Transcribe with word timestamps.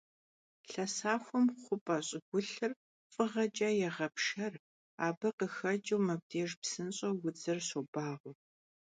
Лъэсахуэм 0.71 1.45
хъупӀэ 1.61 1.97
щӀыгулъыр 2.07 2.71
фыгъэкӀэ 3.11 3.69
егъэпшэр, 3.87 4.53
абы 5.05 5.29
къыхэкӀыу 5.37 6.03
мыбдеж 6.05 6.51
псынщӀэу 6.61 7.19
удзыр 7.25 7.59
щобагъуэ. 7.67 8.33